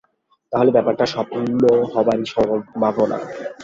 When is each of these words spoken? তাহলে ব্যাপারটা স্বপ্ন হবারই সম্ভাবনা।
তাহলে 0.51 0.69
ব্যাপারটা 0.75 1.05
স্বপ্ন 1.13 1.61
হবারই 1.91 2.25
সম্ভাবনা। 2.33 3.17